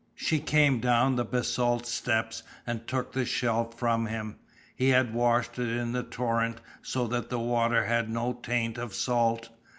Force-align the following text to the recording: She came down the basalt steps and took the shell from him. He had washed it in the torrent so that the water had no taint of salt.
She 0.15 0.39
came 0.39 0.79
down 0.79 1.15
the 1.15 1.23
basalt 1.23 1.85
steps 1.85 2.41
and 2.65 2.87
took 2.87 3.11
the 3.11 3.23
shell 3.23 3.69
from 3.69 4.07
him. 4.07 4.37
He 4.75 4.89
had 4.89 5.13
washed 5.13 5.59
it 5.59 5.69
in 5.69 5.91
the 5.91 6.01
torrent 6.01 6.59
so 6.81 7.05
that 7.05 7.29
the 7.29 7.37
water 7.37 7.85
had 7.85 8.09
no 8.09 8.33
taint 8.33 8.79
of 8.79 8.95
salt. 8.95 9.49